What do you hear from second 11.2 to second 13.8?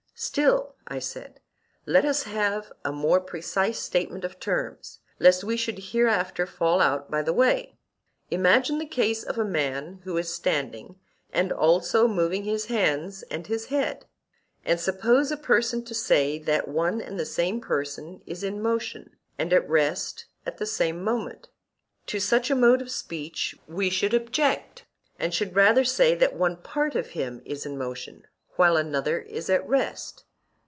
and also moving his hands and his